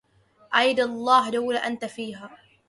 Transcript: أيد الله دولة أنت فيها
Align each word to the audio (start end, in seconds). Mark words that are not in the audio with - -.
أيد 0.55 0.79
الله 0.79 1.29
دولة 1.29 1.67
أنت 1.67 1.85
فيها 1.85 2.37